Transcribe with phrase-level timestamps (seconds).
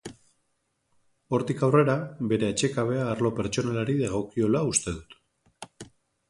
[1.37, 1.95] Hortik aurrera,
[2.31, 5.89] bere atsekabea arlo pertsonalari dagokiola uste dut.